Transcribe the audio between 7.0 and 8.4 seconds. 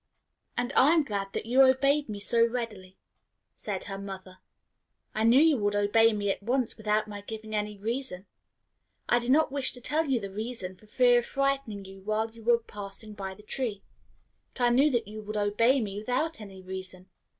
my giving any reason.